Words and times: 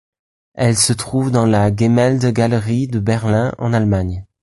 Elle 0.55 0.77
se 0.77 0.93
trouve 0.93 1.29
dans 1.29 1.45
la 1.45 1.69
Gemäldegalerie 1.69 2.87
de 2.87 2.97
Berlin, 2.97 3.53
en 3.59 3.71
Allemagne. 3.71 4.25